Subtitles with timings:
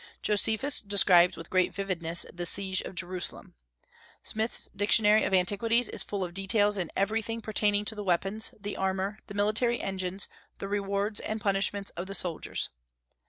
[0.23, 3.53] Josephus describes with great vividness the siege of Jerusalem.
[4.23, 8.75] Smith's Dictionary of Antiquities is full of details in everything pertaining to the weapons, the
[8.75, 10.27] armor, the military engines,
[10.57, 12.69] the rewards and punishments of the soldiers.